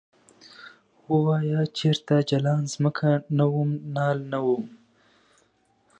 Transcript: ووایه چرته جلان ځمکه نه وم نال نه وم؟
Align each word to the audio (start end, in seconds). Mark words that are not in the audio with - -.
ووایه 1.13 1.61
چرته 1.77 2.15
جلان 2.29 2.61
ځمکه 2.73 3.09
نه 3.37 3.45
وم 3.53 3.69
نال 3.95 4.17
نه 4.31 4.39
وم؟ 4.45 4.63